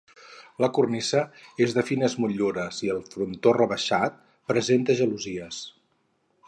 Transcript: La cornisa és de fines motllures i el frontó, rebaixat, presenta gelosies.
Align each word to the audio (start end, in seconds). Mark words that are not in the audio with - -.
La 0.63 0.69
cornisa 0.77 1.19
és 1.65 1.75
de 1.75 1.83
fines 1.89 2.15
motllures 2.23 2.81
i 2.87 2.91
el 2.95 3.05
frontó, 3.13 3.55
rebaixat, 3.61 4.19
presenta 4.53 4.99
gelosies. 5.03 5.61